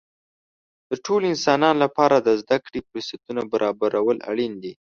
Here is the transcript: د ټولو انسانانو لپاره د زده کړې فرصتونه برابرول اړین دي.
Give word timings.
د 0.89 0.91
ټولو 1.05 1.25
انسانانو 1.33 1.81
لپاره 1.85 2.15
د 2.19 2.29
زده 2.41 2.57
کړې 2.65 2.79
فرصتونه 2.89 3.41
برابرول 3.53 4.17
اړین 4.31 4.53
دي. 4.63 4.73